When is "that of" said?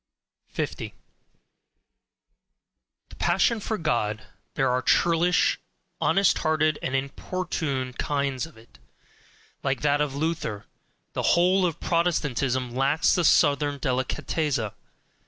9.81-10.15